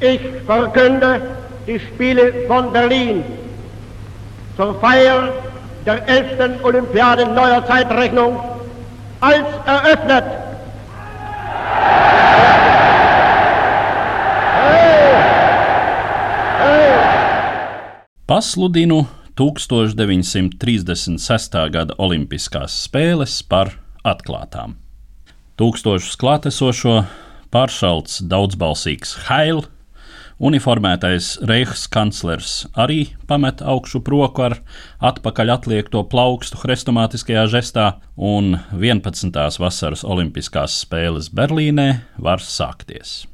[0.00, 1.20] Ich verkünde
[1.66, 3.24] die Spiele von Berlin
[4.56, 5.32] zur Feier
[5.86, 6.62] der 11.
[6.62, 8.38] Olympiade neuer Zeitrechnung
[9.20, 10.24] als eröffnet.
[18.26, 19.06] Pasludinu
[19.38, 21.70] 1936.
[21.70, 23.70] gada Olimpiskās spēles par
[24.04, 24.74] atklātām.
[25.56, 27.04] Tūkstošus klātesošo
[27.54, 29.64] pāršalts daudzbalsīgs Hail,
[30.38, 34.58] uniformētais Reihs kanclers arī pamet augšu roku ar
[35.00, 39.32] atpakaļ atliekto plaukstu hrestomātiskajā žestā, un 11.
[39.60, 43.26] vasaras Olimpiskās spēles Berlīnē var sākties.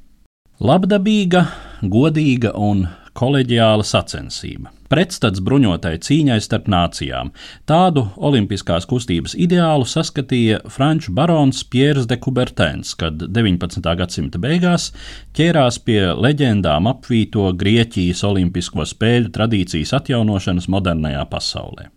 [0.62, 1.46] Labdabīga,
[1.82, 2.86] godīga un
[3.18, 7.32] koleģiāla sacensība pretstats bruņotai cīņai starp nācijām.
[7.68, 13.80] Tādu olimpiskās kustības ideālu saskatīja franču barons Pierre de Coubertins, kad 19.
[13.98, 14.90] gadsimta beigās
[15.36, 21.88] ķērās pie leģendām apvīto Grieķijas olimpisko spēļu tradīcijas atjaunošanas modernajā pasaulē.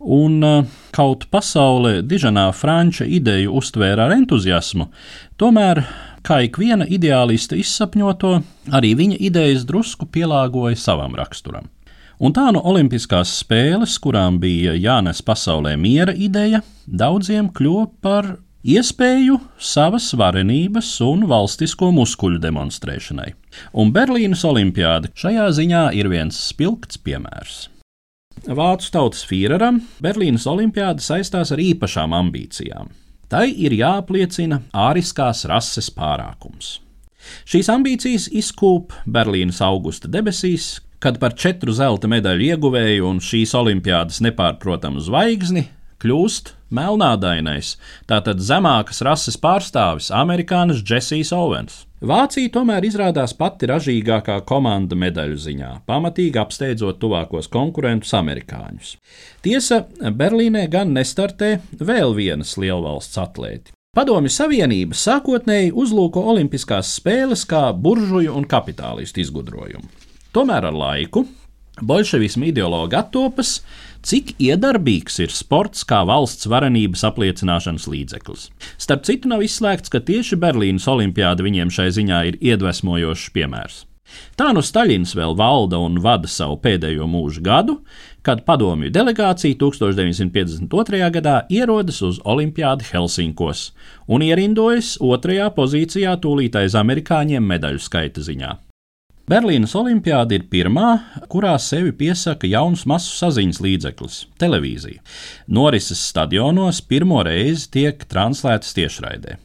[0.00, 4.86] Un uh, kaut pasaule diženā franča ideju uztvēra ar entuziasmu,
[5.36, 5.82] tomēr,
[6.24, 8.32] kā ik viena ideālista izsapņoto,
[8.72, 11.68] arī viņa idejas drusku pielāgoja savam raksturam.
[12.20, 18.26] Un tā no Olimpiskās spēles, kurām bija jānes pasaulē miera ideja, daudziem kļuva par
[18.60, 23.30] iespēju savas varenības un valstisko muskuļu demonstrēšanai.
[23.80, 27.70] Un Berlīnas olimpiāda šajā ziņā ir viens spilgts piemērs.
[28.44, 32.92] Vācu tautas Führeram Berlīnas olimpiāda saistās ar īpašām ambīcijām.
[33.32, 36.80] Tai ir jāapliecina āriskās rases pārākums.
[37.48, 44.20] Šīs ambīcijas izkūp Berlīnas augusta debesīs, kad par četru zelta medaļu ieguvēju un šīs olimpiādas
[44.24, 45.66] nepārprotamu zvaigzni
[46.00, 47.74] kļūst melnādainais,
[48.08, 51.84] tātad zemākas rases pārstāvis, amerikānis Džesijs Owens.
[52.00, 58.94] Vācija tomēr izrādās pati ražīgākā komanda medaļu ziņā, pamatīgi apsteidzot tuvākos konkurentus amerikāņus.
[59.44, 63.74] Tiesa, Berlīnē gan nestartē vēl vienas lielvalsts atlēti.
[63.96, 69.90] Padomju Savienība sākotnēji uzlūko Olimpiskās spēles kā buržuju un kapitālistu izgudrojumu.
[70.30, 71.24] Tomēr ar laiku
[71.80, 73.60] bolševismu ideologi attopas,
[74.06, 78.48] cik iedarbīgs ir sports kā valsts varenības apliecināšanas līdzeklis.
[78.80, 83.84] Starp citu, nav izslēgts, ka tieši Berlīnas olimpiāda viņiem šai ziņā ir iedvesmojošs piemērs.
[84.34, 87.76] Tā nu Staļins vēl valda un vada savu pēdējo mūžu gadu,
[88.26, 91.04] kad padomju delegācija 1952.
[91.14, 93.68] gadā ierodas uz Olimpiādi Helsinkos
[94.10, 98.56] un ierindojas otrajā pozīcijā tūlīt aiz amerikāņiem medaļu skaita ziņā.
[99.30, 100.88] Berlīnas Olimpiāda ir pirmā,
[101.30, 104.98] kurā sevi piesaka jauns masu saziņas līdzeklis- televīzija.
[105.46, 109.36] Norises stadionos pirmo reizi tiek translētas tiešraidē.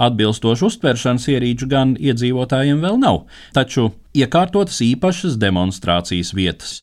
[0.00, 6.80] Atbilstošu uztveršanas ierīču gan iedzīvotājiem vēl nav, taču iekārtotas īpašas demonstrācijas vietas.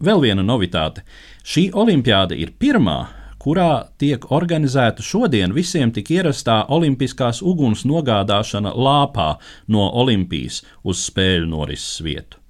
[0.00, 1.02] Vēl viena novitāte-
[1.44, 3.08] šī olimpiāda ir pirmā,
[3.40, 3.70] kurā
[4.00, 9.32] tiek organizēta šodien visiem tik ierastā olimpiskās uguns nogādāšana lāpā
[9.68, 12.40] no Olimpijas uz spēļu norises vietu.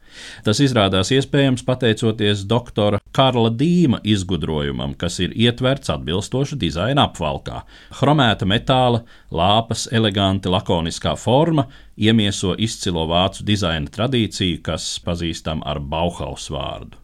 [0.45, 7.63] Tas izrādās iespējams pateicoties doktora Karla Dīma izgudrojumam, kas ir ietverts atbilstoši dizaina apvalkā.
[7.99, 16.51] Chromēta metāla, lāpas, eleganti, lakoniskā forma iemieso izcilo vācu dizaina tradīciju, kas pazīstama ar Bauhaus
[16.53, 16.99] vārdu.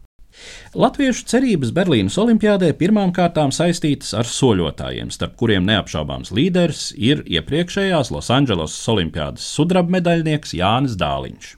[0.77, 8.11] Latviešu cerības Berlīnas olimpiādē pirmām kārtām saistītas ar soļotājiem, starp kuriem neapšaubāms līderis ir iepriekšējās
[8.13, 11.49] Losandželosas olimpiādas sudraba medaļnieks Jānis Dāliņš.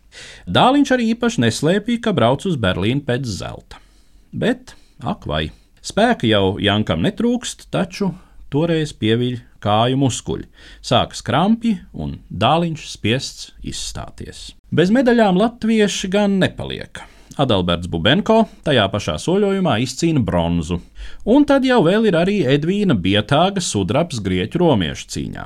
[0.47, 3.81] Dāliņš arī īpaši neslēpīja, ka brauc uz Berlīnu pēc zelta.
[4.31, 5.49] Bet, ak, vai
[5.81, 8.13] spēka jau Jankam netrūkst, taču
[8.53, 10.47] toreiz pieviļ kāju muskuļi,
[10.85, 14.49] sākas krampi un dāliņš spiests izstāties.
[14.71, 17.01] Bez medaļām latvieši gan nepaliek.
[17.37, 20.79] Adalberts Bubenko tajā pašā soļojumā izcīna bronzu,
[21.29, 25.45] un tad jau vēl ir arī Edvīna Bietāga sudrabs grieķu romiešu cīņā.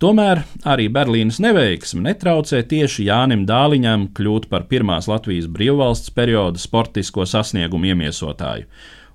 [0.00, 7.26] Tomēr arī Berlīnas neveiksme netraucē tieši Jānim Dāliņam kļūt par pirmās Latvijas brīvvalsts perioda sportisko
[7.28, 8.64] sasniegumu iemiesotāju,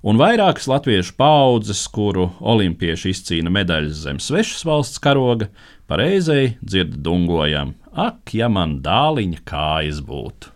[0.06, 5.50] un vairākas latviešu paudzes, kuru olimpieši izcīna medaļas zem svešas valsts karoga,
[5.90, 10.55] pareizēji dzird dungojam: Ak, ja man dāliņa kājas būtu!